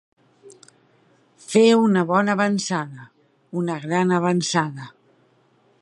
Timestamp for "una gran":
3.63-4.17